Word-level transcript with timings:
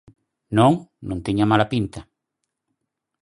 Non, 0.57 0.73
non 1.07 1.23
tiña 1.25 1.49
mala 1.51 1.69
pinta. 1.73 2.01